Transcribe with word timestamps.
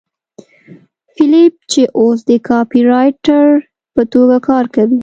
فیلیپ 1.13 1.53
چې 1.71 1.81
اوس 1.99 2.19
د 2.29 2.31
کاپيرایټر 2.49 3.45
په 3.95 4.01
توګه 4.13 4.35
کار 4.47 4.65
کوي 4.75 4.99